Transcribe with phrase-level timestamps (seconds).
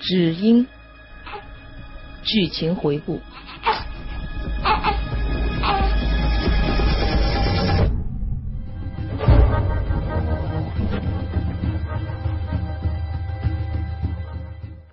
[0.00, 0.66] 只因
[2.22, 3.20] 剧情回顾。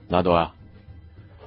[0.10, 0.54] 纳多啊，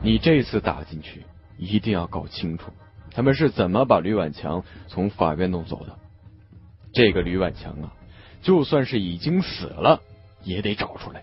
[0.00, 1.24] 你这次打进去
[1.56, 2.72] 一定要搞清楚，
[3.10, 5.98] 他们是怎么把吕婉强从法院弄走的。
[6.92, 7.92] 这个吕婉强啊，
[8.42, 10.00] 就算是已经死了，
[10.42, 11.22] 也得找出来。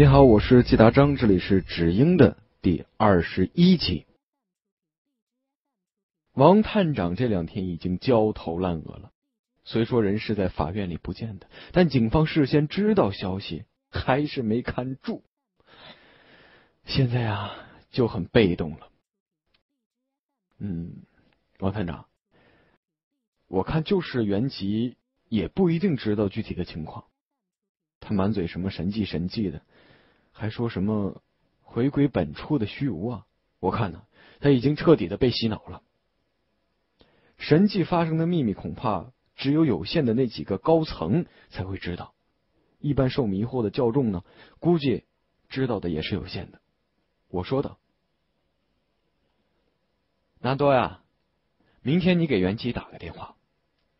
[0.00, 4.06] 你好，我是季达章，这里是只英的第二十一集。
[6.32, 9.12] 王探长这两天已经焦头烂额了。
[9.64, 15.22] 虽说人是在法院里不见的，但警方事先知道消息，还是没看住。
[16.86, 17.54] 现在啊，
[17.90, 18.88] 就很被动了。
[20.56, 21.02] 嗯，
[21.58, 22.06] 王探长，
[23.48, 24.96] 我看就是袁吉
[25.28, 27.04] 也不一定知道具体的情况。
[28.02, 29.60] 他满嘴什么神迹神迹的，
[30.32, 31.22] 还说什么
[31.62, 33.26] 回归本初的虚无啊！
[33.58, 34.02] 我看呢，
[34.40, 35.82] 他已经彻底的被洗脑了。
[37.36, 42.14] 神迹发生的秘密，恐怕只有有限的那几个高层才会知道。
[42.78, 44.24] 一般受迷惑的教众呢，
[44.58, 45.04] 估计
[45.48, 46.60] 知道的也是有限的。
[47.28, 47.78] 我说道
[50.40, 51.02] ：“南多呀，
[51.82, 53.36] 明天你给袁吉打个电话，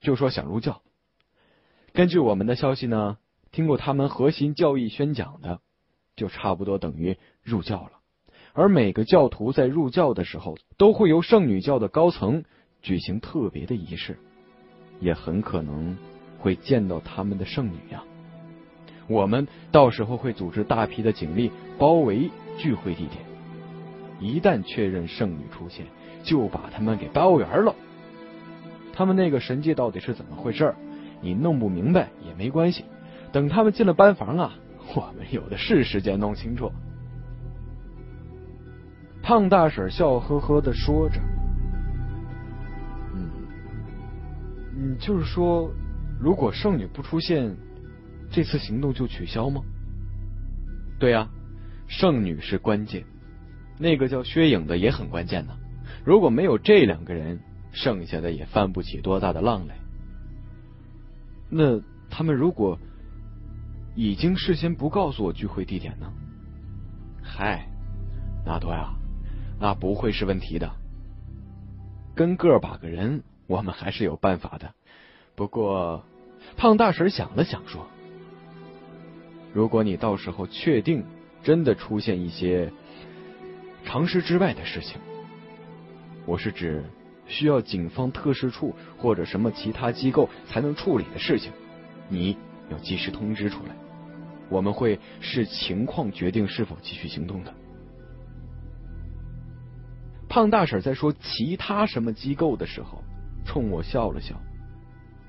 [0.00, 0.82] 就说想入教。
[1.92, 3.18] 根据我们的消息呢，
[3.52, 5.60] 听过他们核心教义宣讲的，
[6.20, 7.92] 就差不多等于入教了。
[8.52, 12.44] 而每个教徒在入教的时候，都会由圣女教的高层。”
[12.82, 14.16] 举行特别的仪式，
[15.00, 15.98] 也很可能
[16.38, 18.02] 会见到他们的圣女呀。
[19.06, 23.22] 我们到时候会组织大批的警力包围聚会地点，
[24.18, 25.84] 一旦确认圣女出现，
[26.22, 27.74] 就把他们给包圆了。
[28.94, 30.74] 他们那个神界到底是怎么回事？
[31.20, 32.86] 你弄不明白也没关系，
[33.30, 34.54] 等他们进了班房啊，
[34.96, 36.70] 我们有的是时间弄清楚。
[39.22, 41.20] 胖大婶笑呵呵的说着。
[43.14, 43.30] 嗯，
[44.74, 45.70] 你就是说，
[46.20, 47.54] 如果圣女不出现，
[48.30, 49.60] 这次行动就取消吗？
[50.98, 51.28] 对呀，
[51.86, 53.04] 圣女是关键，
[53.78, 55.56] 那个叫薛影的也很关键呢。
[56.04, 57.38] 如果没有这两个人，
[57.72, 59.76] 剩下的也翻不起多大的浪来。
[61.48, 62.78] 那他们如果
[64.00, 66.10] 已经事先不告诉我聚会地点呢？
[67.22, 67.68] 嗨，
[68.46, 68.94] 纳多呀，
[69.60, 70.70] 那不会是问题的。
[72.14, 73.22] 跟个把个人。
[73.46, 74.72] 我们还是有办法的，
[75.34, 76.04] 不过
[76.56, 77.84] 胖大婶想了想说
[79.52, 81.04] ：“如果你到时候确定
[81.42, 82.72] 真的出现一些
[83.84, 84.98] 常识之外的事情，
[86.24, 86.84] 我是指
[87.26, 91.52] 需要警方特事处或者什么其他机构才能处理的事情，
[92.08, 92.36] 你
[92.70, 93.74] 要及时通知出来，
[94.50, 97.54] 我们会视情况决定是否继续行动的。”
[100.28, 103.02] 胖大婶在说其他什么机构的时候。
[103.42, 104.38] 冲我笑了笑，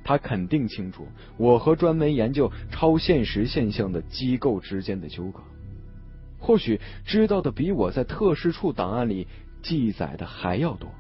[0.04, 5.42] 他肯定清楚我和专门研究超现实现象的机构之间的纠葛，
[6.38, 9.28] 或许知道的比我在特事处档案里
[9.64, 10.92] 记载的还要多。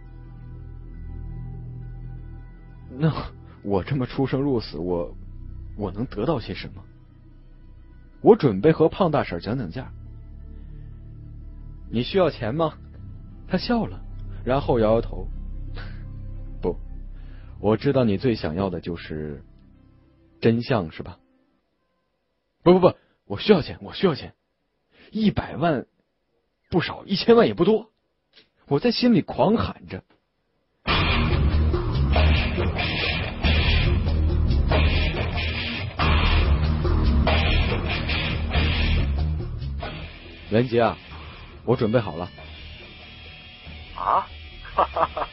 [2.97, 3.13] 那
[3.61, 5.13] 我这么出生入死，我
[5.77, 6.81] 我能得到些什么？
[8.21, 9.91] 我准备和胖大婶讲讲价。
[11.89, 12.77] 你需要钱吗？
[13.47, 13.99] 他笑了，
[14.45, 15.27] 然后摇摇头。
[16.61, 16.77] 不
[17.59, 19.43] 我知道你最想要的就是
[20.39, 21.19] 真相，是吧？
[22.63, 22.95] 不不不，
[23.25, 24.35] 我需要钱，我需要钱，
[25.11, 25.85] 一百万
[26.69, 27.91] 不少，一千万也不多。
[28.67, 30.03] 我在心里狂喊着。
[40.51, 40.97] 袁杰啊，
[41.63, 42.29] 我准备好了。
[43.95, 44.27] 啊？
[44.75, 45.27] 哈哈哈。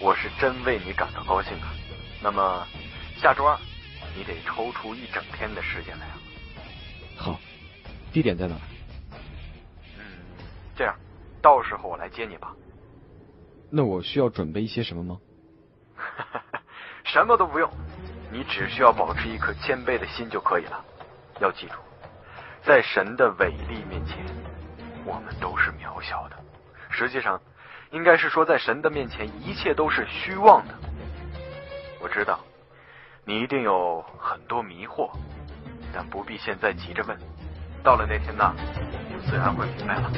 [0.00, 1.68] 我是真为你感到高兴啊！
[2.22, 2.66] 那么
[3.18, 3.58] 下周二
[4.16, 6.18] 你得抽出一整天的时间来啊。
[7.14, 7.40] 好，
[8.10, 8.54] 地点在哪？
[9.98, 10.00] 嗯，
[10.74, 10.96] 这样，
[11.42, 12.54] 到时候我来接你吧。
[13.70, 15.18] 那我需要准备一些什么吗？
[17.04, 17.70] 什么都不用，
[18.32, 20.82] 你只需要保持一颗谦卑的心就可以了。
[21.40, 21.74] 要记住，
[22.62, 24.24] 在神的伟力面前，
[25.08, 26.36] 我们都是渺小的。
[26.90, 27.40] 实际上。
[27.90, 30.74] 应该是说，在神的面前，一切都是虚妄的。
[32.02, 32.38] 我知道，
[33.24, 35.08] 你一定有很多迷惑，
[35.90, 37.18] 但不必现在急着问。
[37.82, 38.54] 到了那天呢，
[39.08, 40.12] 你自然会明白了。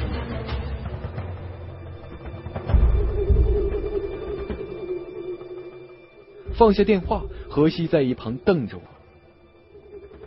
[6.53, 8.83] 放下电话，何西在一旁瞪着我。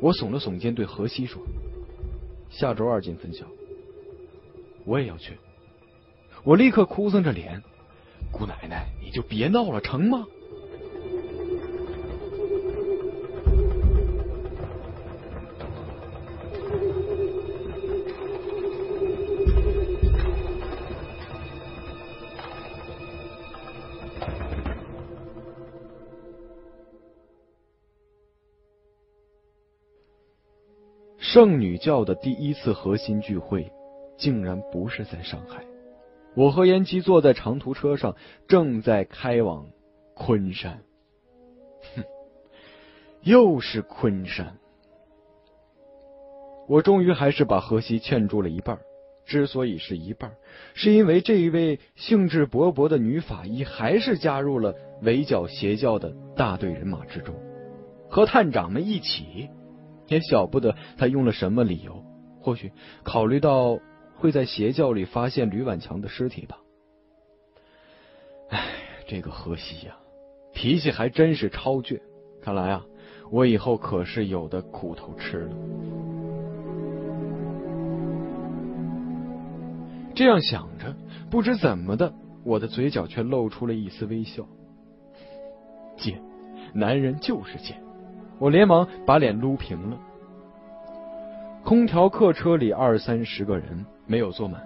[0.00, 1.42] 我耸了耸肩，对何西说
[2.48, 3.44] ：“下周二进分校，
[4.84, 5.38] 我也要去。”
[6.44, 7.62] 我立刻哭丧着脸
[8.30, 10.26] ：“姑奶奶，你就别闹了，成吗？”
[31.18, 33.68] 圣女教的第一次核心聚会，
[34.16, 35.64] 竟然不是在上海。
[36.34, 38.16] 我和延吉坐在长途车上，
[38.48, 39.66] 正在开往
[40.14, 40.82] 昆山。
[41.94, 42.02] 哼，
[43.22, 44.58] 又是昆山。
[46.66, 48.78] 我终于还是把荷西劝住了一半。
[49.26, 50.32] 之所以是一半，
[50.74, 57.34] 是因为这一位兴致勃勃的女法医还是加入了围剿邪教的大队人马之中，
[58.10, 59.48] 和探长们一起。
[60.08, 62.04] 也晓不得他用了什么理由，
[62.42, 62.70] 或许
[63.02, 63.78] 考虑到
[64.16, 66.58] 会在邪教里发现吕婉强的尸体吧。
[68.50, 68.66] 唉，
[69.06, 69.96] 这个荷西呀，
[70.52, 72.00] 脾气还真是超倔。
[72.42, 72.84] 看来啊，
[73.30, 75.56] 我以后可是有的苦头吃了。
[80.14, 80.94] 这样想着，
[81.30, 82.12] 不知怎么的，
[82.44, 84.46] 我的嘴角却露出了一丝微笑。
[85.96, 86.20] 贱，
[86.72, 87.82] 男人就是贱。
[88.38, 89.98] 我连忙把脸撸平了。
[91.64, 94.62] 空调客车里二三十个人没有坐满，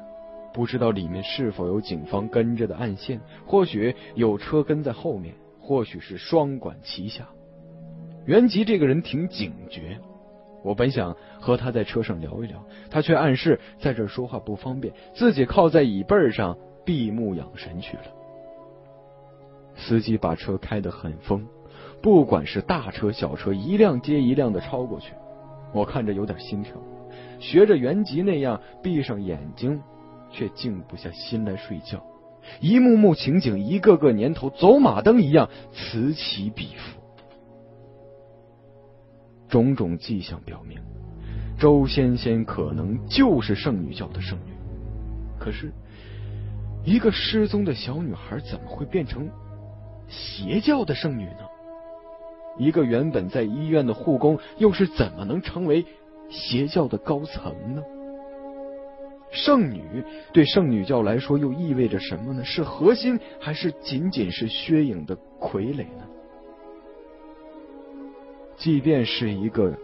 [0.52, 7.26] 不知道里面是否有警方跟着的暗线，或许有车跟在后面，或许是双管齐下。
[8.26, 9.98] 袁吉这个人挺警觉，
[10.62, 18.02] 我本想和他在车上聊一聊，他却暗示在这说话不方便，自己靠在椅背上闭目养神去了。
[19.76, 21.46] 司机把车开得很疯。
[22.00, 25.14] 不管是大车小车，一辆接一辆的超过去，
[25.72, 26.74] 我看着有点心跳，
[27.38, 29.80] 学着原吉那样闭上眼睛，
[30.30, 32.04] 却静不下心来睡觉。
[32.60, 36.98] 一幕幕情景，一个个年头，走马灯一样此起彼伏。
[39.48, 40.78] 种种迹象表明，
[41.58, 44.52] 周仙仙可能就是圣女教的圣女。
[45.38, 45.72] 可是，
[46.84, 49.28] 一个失踪的小女孩怎么会变成
[50.08, 51.40] 邪教的圣女呢？
[52.58, 55.86] 一个原本在医院的护工，又是怎么能成为
[56.28, 57.82] 邪教的高层呢？
[59.30, 60.02] 圣女
[60.32, 62.44] 对圣女教来说又意味着什么呢？
[62.44, 66.04] 是核心，还是仅仅是薛影的傀儡呢？
[68.56, 69.76] 即便是一个，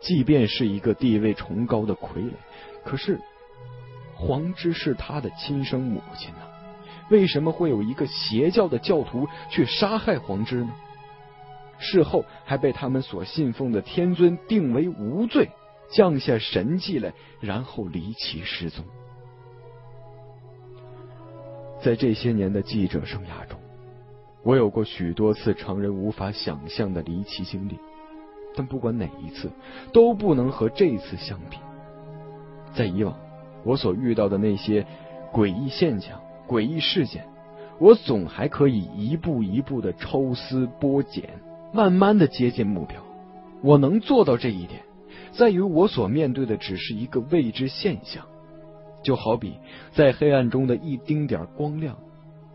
[0.00, 2.30] 即便是一个地位崇高的傀儡，
[2.84, 3.20] 可是
[4.14, 6.40] 黄芝是他的亲生母亲呢？
[7.10, 10.72] 为什么会有一个邪教的教徒去杀害黄芝呢？
[11.78, 15.50] 事后还被他们所信奉的天尊定为无罪，
[15.90, 18.84] 降下神迹来，然后离奇失踪。
[21.82, 23.58] 在这些年的记者生涯中，
[24.42, 27.78] 我有过许多次常人无法想象的离奇经历，
[28.56, 29.50] 但不管哪一次，
[29.92, 31.58] 都不能和这次相比。
[32.74, 33.16] 在以往，
[33.64, 34.86] 我所遇到的那些
[35.32, 37.26] 诡异现象、诡异事件，
[37.78, 41.28] 我总还可以一步一步的抽丝剥茧。
[41.72, 43.02] 慢慢的接近目标，
[43.60, 44.80] 我能做到这一点，
[45.32, 48.26] 在于我所面对的只是一个未知现象，
[49.02, 49.54] 就好比
[49.92, 51.98] 在黑暗中的一丁点光亮，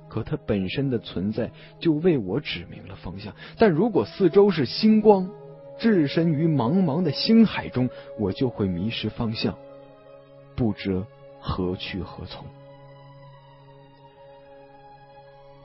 [0.07, 3.33] 可它本身的存在就为我指明了方向。
[3.57, 5.29] 但如果四周是星光，
[5.77, 9.57] 置身于茫茫的星海中，我就会迷失方向，
[10.55, 11.05] 不知
[11.39, 12.45] 何去何从。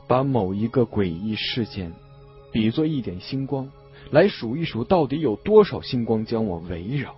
[0.06, 1.92] 把某一个诡异事件。
[2.52, 3.68] 比作一点星光，
[4.10, 7.14] 来数一数到底有多少星光将我围绕。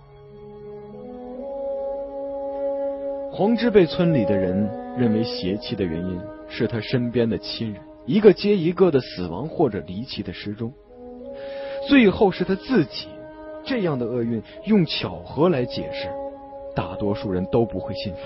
[3.31, 4.67] 黄之被村里的人
[4.97, 10.73] 认为邪气的原因是他身边的亲人一个接一个的死亡或者离奇的失踪，
[11.87, 13.07] 最后是他自己。
[13.63, 16.07] 这样的厄运用巧合来解释，
[16.73, 18.19] 大多数人都不会信服。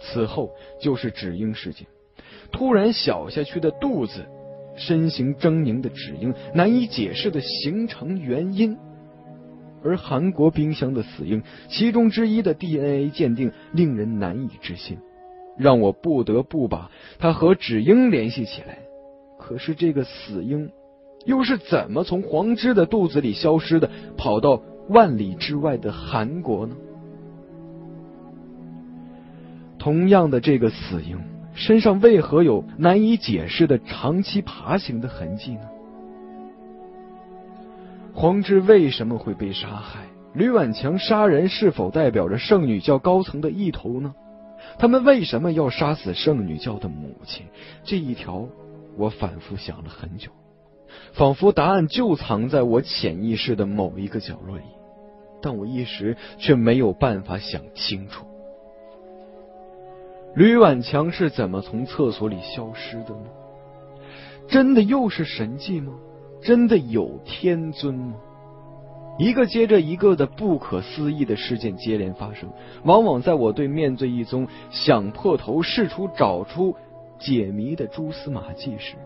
[0.00, 1.86] 此后就是芷英事件，
[2.50, 4.26] 突然小下去的肚子。
[4.76, 8.76] 身形狰狞的芷英难以解释的形成原因，
[9.82, 14.98] 而韩国冰箱的死因其中之一的 DNA 鉴定令人难以置信，
[15.58, 18.78] 让我不得不把他和芷英联系起来。
[19.38, 20.70] 可是这个死婴
[21.24, 26.76] 又是怎么从黄芝的肚子里消失的，跑到万里之外的韩国呢？
[29.78, 31.18] 同样的，这个死婴。
[31.56, 35.62] 身上为何有难以解释的长期爬行的痕迹呢？
[38.12, 40.04] 黄之为什么会被杀害？
[40.34, 44.14] 吕婉强杀人是否代表着圣女教高层的意图呢？
[44.78, 47.46] 他们为什么要杀死圣女教的母亲？
[47.84, 48.46] 这一条，
[48.96, 50.30] 我反复想了很久，
[51.12, 54.64] 仿佛答案就藏在我潜意识的某一个角落里，
[55.40, 58.26] 但我一时却没有办法想清楚。
[60.36, 63.26] 吕婉强是怎么从厕所里消失的呢？
[64.48, 65.94] 真的又是神迹吗？
[66.42, 68.16] 真的有天尊吗？
[69.18, 72.50] 一个接着一个的不可思议的事件接连发生，
[72.84, 76.76] 往往在我对面对一宗想破头、试图找出
[77.18, 78.96] 解谜的蛛丝马迹时，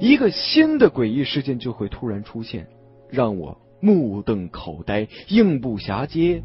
[0.00, 2.66] 一个新的诡异事件就会突然出现，
[3.08, 6.42] 让我目瞪口呆、应不暇接。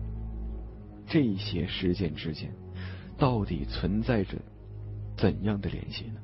[1.08, 2.52] 这些事件之间
[3.18, 4.38] 到底存在着
[5.18, 6.22] 怎样的联系呢？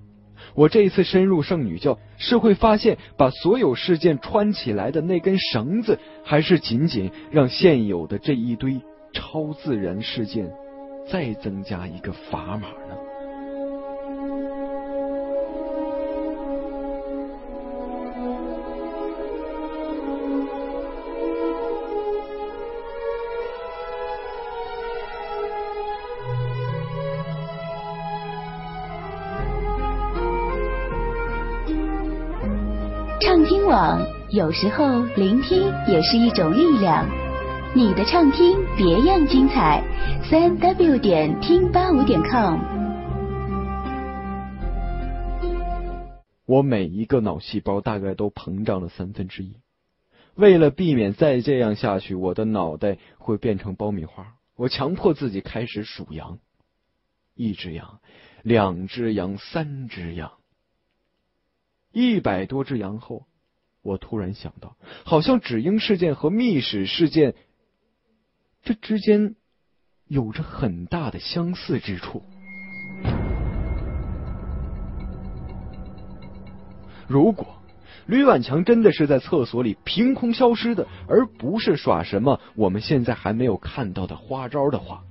[0.56, 8.82] 我这一次深入圣女教，是会发现把所有事件穿起来的那根绳子，还是仅仅让现有的这一堆
[9.14, 10.52] 超自然事件
[11.08, 12.98] 再增加一个砝码呢？
[34.34, 37.06] 有时候聆听也是一种力量。
[37.76, 39.84] 你的畅听别样精彩，
[40.24, 42.58] 三 w 点听八五点 com。
[46.46, 49.58] 我每一个脑细胞大概都膨胀了三分之一。
[50.36, 56.40] 为了避免再这样下去，我的脑袋会变成爆米花，我强迫自己开始数羊：
[57.36, 58.00] 一只羊，
[58.44, 60.32] 两只羊，三只羊。
[61.92, 63.26] 一百多只羊后，
[63.82, 67.34] 我突然想到，好像指英事件和密史事件
[68.64, 69.36] 这之间
[70.08, 72.24] 有着很大的相似之处。
[77.08, 77.48] 如果
[78.06, 85.04] 吕婉强真的是在厕所里凭空消失的，而不是耍什么我们现在还没有看到的花招的话，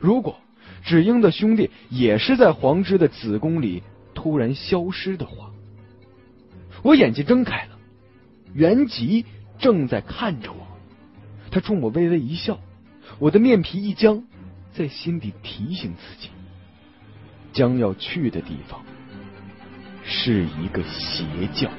[0.00, 0.38] 如果
[0.82, 3.82] 芷英的兄弟也是在黄之的子宫里
[4.14, 5.50] 突然消失的话，
[6.84, 7.78] 我眼睛睁开了，
[8.52, 9.24] 袁吉
[9.58, 10.66] 正在看着我，
[11.50, 12.60] 他冲我微微一笑，
[13.18, 14.24] 我的面皮一僵，
[14.74, 16.28] 在心底提醒自己，
[17.54, 18.84] 将要去的地方
[20.04, 21.24] 是一个邪
[21.54, 21.70] 教。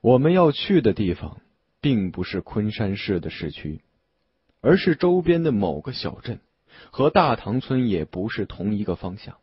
[0.00, 1.38] 我们要去的地方。
[1.80, 3.80] 并不是昆山市的市区，
[4.60, 6.40] 而是周边的某个小镇，
[6.90, 9.36] 和大塘村也不是同一个方向。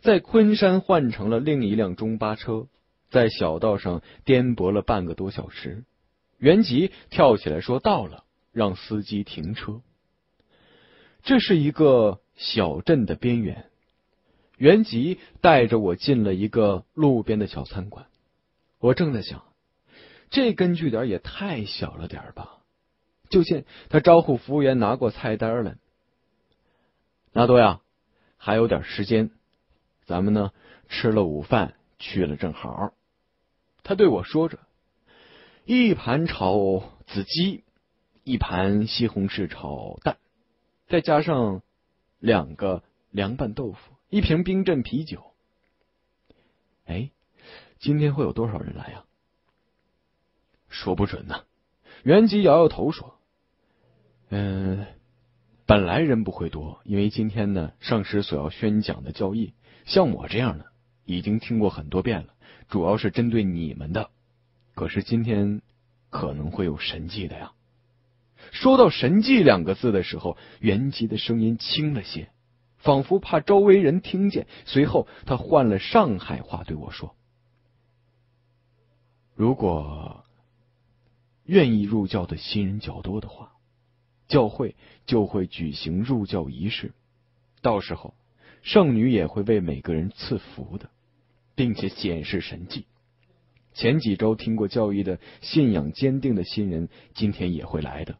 [0.00, 2.66] 在昆山换乘了另一辆中巴车，
[3.10, 5.84] 在小道上颠簸了半个多小时。
[6.38, 9.80] 袁吉跳起来说：“到了，让司机停车。”
[11.22, 13.64] 这是一个小镇的边缘。
[14.58, 18.06] 袁吉带着我进了一个路边的小餐馆。
[18.78, 19.42] 我正在想。
[20.30, 22.58] 这根据点也太小了点吧！
[23.30, 25.76] 就见他招呼服务员拿过菜单来。
[27.32, 27.80] 纳多呀，
[28.36, 29.30] 还有点时间，
[30.04, 30.52] 咱们呢
[30.88, 32.92] 吃了午饭去了正好。
[33.82, 34.58] 他对我说着，
[35.64, 37.64] 一盘炒子鸡，
[38.22, 40.18] 一盘西红柿炒蛋，
[40.86, 41.62] 再加上
[42.18, 45.32] 两个凉拌豆腐，一瓶冰镇啤酒。
[46.84, 47.10] 哎，
[47.78, 49.04] 今天会有多少人来呀？
[50.74, 51.44] 说不准呢，
[52.02, 53.14] 袁吉摇摇头说
[54.28, 54.86] ：“嗯，
[55.66, 59.54] 本来人不会多，因为今天呢，上师所要宣讲的教义，
[59.86, 60.66] 像我这样的
[61.04, 62.34] 已经听过很多遍了，
[62.68, 64.10] 主要是针对你们的。
[64.74, 65.62] 可是今天
[66.10, 67.52] 可能会有神迹的呀。”
[68.50, 72.30] 说到“神迹”两个字的时候，袁吉的声音轻了些，
[72.78, 74.48] 仿佛怕周围人听见。
[74.64, 77.14] 随后，他换了上海话对我说
[79.36, 80.22] ：“如果……”
[81.44, 83.52] 愿意入教的新人较多的话，
[84.28, 86.92] 教会就会举行入教仪式，
[87.60, 88.14] 到时候
[88.62, 90.90] 圣女也会为每个人赐福的，
[91.54, 92.86] 并且显示神迹。
[93.74, 98.18] 前几周听过教义的信仰坚定的新人，今天也会来的，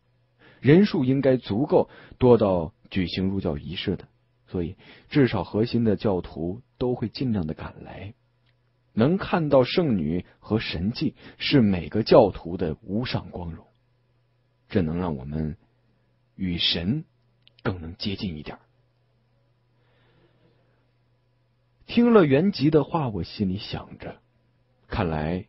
[0.61, 1.89] 人数应该足够
[2.19, 4.09] 多到举行入教仪式的，
[4.49, 4.77] 所以
[5.09, 8.15] 至少核心的教徒都会尽量的赶来。
[8.95, 13.67] 能看到圣女和神迹，是每个教徒的无上光荣。
[14.69, 15.59] 这能让我们
[16.37, 17.05] 与神
[17.63, 18.59] 更能接近一点。
[21.87, 24.21] 听了袁吉的话，我心里想着，
[24.89, 25.47] 看来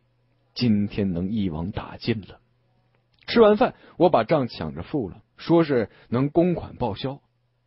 [0.54, 2.40] 今天能一网打尽了。
[3.26, 7.22] 吃完饭，我把账抢着付了，说是能公款报销。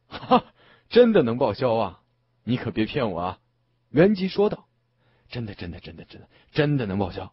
[0.08, 0.46] 哈，
[0.88, 2.02] 真的能报销啊！
[2.44, 3.40] 你可别骗我啊！
[3.90, 4.68] 袁吉说道
[5.30, 7.32] ：“真的，真的，真的，真的，真的能报销。”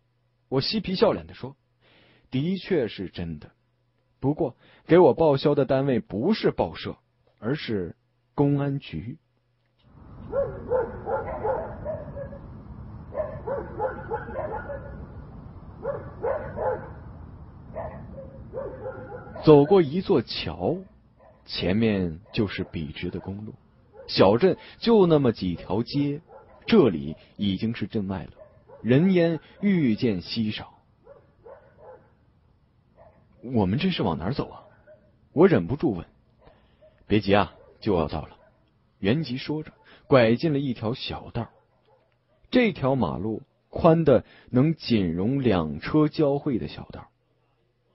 [0.49, 1.57] 我嬉皮笑脸的说
[2.31, 3.50] ：“的确是真的，
[4.21, 6.97] 不过给我报销的单位不是报社，
[7.41, 7.97] 而是
[8.35, 9.19] 公安局。”
[19.45, 20.79] 走过一座桥，
[21.45, 23.55] 前面就是笔直的公路。
[24.09, 26.21] 小镇就那么几条街，
[26.67, 28.33] 这里已经是镇外了，
[28.83, 30.75] 人烟愈见稀少。
[33.43, 34.65] 我们这是往哪儿走啊？
[35.33, 36.05] 我忍不住问。
[37.07, 38.37] 别急啊，就要到了。
[38.99, 39.73] 袁吉说着，
[40.09, 41.49] 拐进了一条小道。
[42.51, 47.09] 这条马路宽的能仅容两车交汇的小道。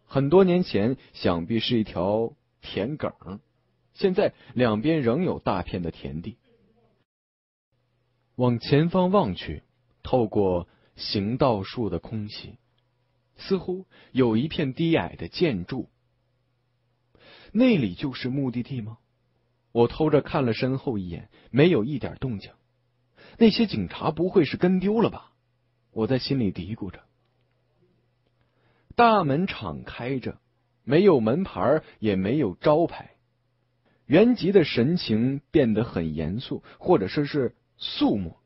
[0.06, 3.40] 很多年前，想必是一条田埂，
[3.94, 6.38] 现在两边仍有大片的田地。
[8.42, 9.62] 往前方望去，
[10.02, 12.58] 透过行道树的空隙，
[13.36, 15.92] 似乎有一片低矮的建筑。
[17.52, 18.98] 那里就是目的地吗？
[19.72, 22.50] 我偷着看了身后一眼，没有一点动静。
[23.38, 25.34] 那些警察不会是跟丢了吧？
[25.92, 27.04] 我在心里嘀咕着。
[28.96, 30.40] 大门敞开着，
[30.84, 33.12] 没有门牌，也没有招牌。
[34.08, 38.38] 袁吉的神情变得很严肃，或者说是肃穆。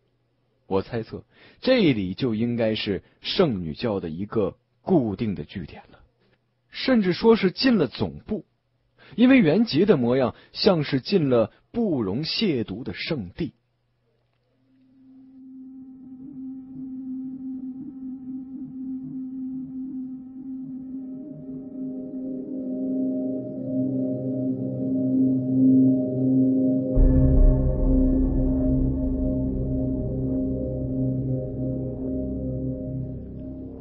[0.66, 1.24] 我猜测，
[1.62, 6.00] 这里就应该是圣女教的一个固定的据点了，
[6.72, 8.46] 甚至说是进了总部，
[9.16, 13.54] 因为袁吉的模样像是进了不容亵渎的圣地。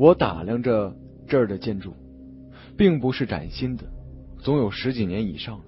[0.05, 0.95] 我打量着
[1.27, 1.95] 这儿的建筑，
[2.77, 3.85] 并不是崭新的，
[4.37, 5.65] 总有十几年以上了。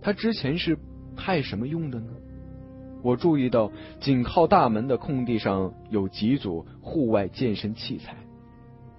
[0.00, 0.78] 它之前是
[1.16, 2.12] 派什么用的呢？
[3.02, 8.16] 我注意到紧靠大门的空地上有几组户外健身器材，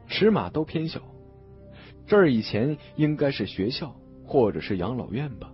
[0.09, 0.99] 尺码都偏小。
[2.05, 5.49] 这儿以前应该是学校或者是养老院吧？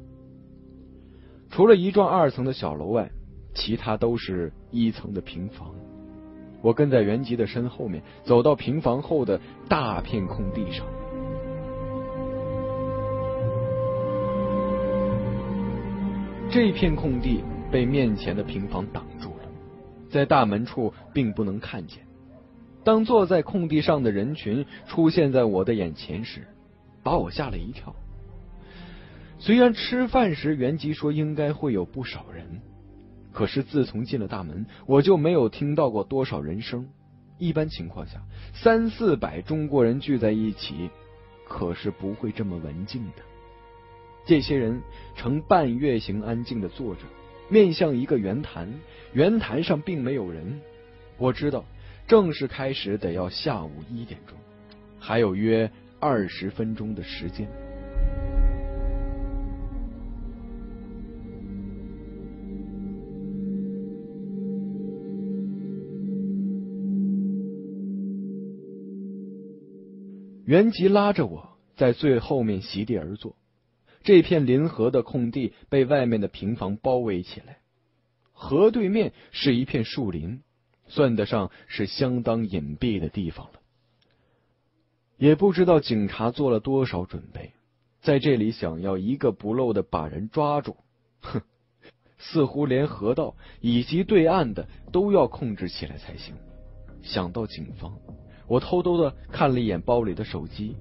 [1.51, 3.11] 除了一幢二层的小楼外，
[3.53, 5.75] 其他都是一层的平房。
[6.63, 10.85] 我跟在袁吉的身后面，走到平房后的大片空地上。
[16.49, 19.49] 这片空地被面前的平房挡住了，
[20.09, 21.99] 在大门处并不能看见。
[22.85, 26.47] 当坐在空地上的人群出现在我的眼前时，
[27.03, 27.93] 把我吓了一跳。
[29.37, 32.61] 虽然吃饭时袁吉说应该会有不少人。
[33.33, 36.87] 可是自从进了大门，我就没有听到过多少人声。
[37.39, 38.21] 一般情况下，
[38.53, 40.89] 三四百中国人聚在一起，
[41.47, 43.23] 可是不会这么文静的。
[44.25, 44.81] 这些人
[45.17, 47.01] 呈半月形安静的坐着，
[47.49, 48.71] 面向一个圆坛，
[49.11, 50.61] 圆坛上并没有人。
[51.17, 51.65] 我知道
[52.07, 54.37] 正式开始得要下午一点钟，
[54.99, 55.69] 还有约
[55.99, 57.49] 二十分钟的时间。
[70.45, 73.35] 袁吉拉着我在最后面席地而坐，
[74.03, 77.59] 这片临河的空地被外面的平房包围起来，
[78.33, 80.41] 河对面是一片树林，
[80.87, 83.59] 算得上是相当隐蔽的地方了。
[85.17, 87.53] 也不知道警察做了多少准备，
[88.01, 90.75] 在这里想要一个不漏的把人抓住，
[91.21, 91.41] 哼，
[92.17, 96.35] 似乎连河道以及对岸的都要控制起来才行。
[97.01, 97.97] 想到警方。
[98.47, 100.75] 我偷偷的看了一眼包里的手机，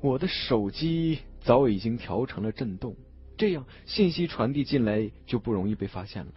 [0.00, 2.94] 我的手机早已经调成了震动，
[3.36, 6.32] 这样信息传递进来就不容易被发现了。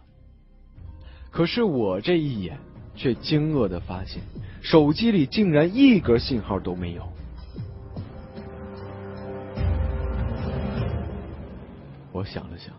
[1.30, 2.58] 可是我这一眼
[2.94, 4.20] 却惊愕的发现，
[4.62, 7.06] 手机里竟然一格信号都没有。
[12.12, 12.74] 我想了想，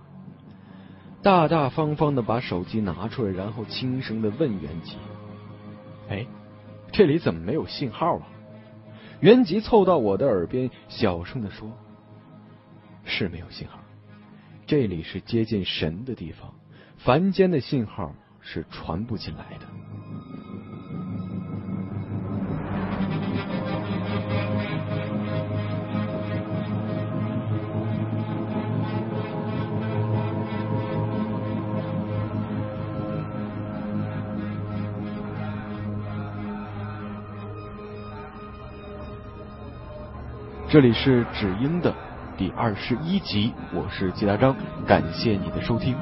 [1.22, 4.98] 大大方方的把手机拿出来，然后轻声的问袁吉
[6.10, 6.26] ：“哎。”
[6.92, 8.28] 这里怎么没有信号啊？
[9.20, 11.72] 袁吉凑到我的耳边，小声的说
[13.04, 13.80] ：“是没有信号。
[14.66, 16.54] 这里是接近神的地方，
[16.98, 19.66] 凡间的信号是传不进来的。
[40.70, 41.96] 这里是止英的
[42.38, 44.54] 第二十一集，我是季大章，
[44.86, 45.96] 感谢你的收听。